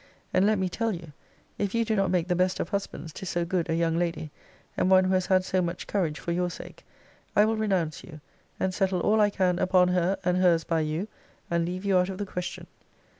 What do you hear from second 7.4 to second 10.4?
will renounce you; and settle all I can upon her and